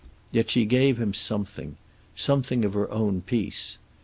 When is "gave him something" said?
0.65-1.77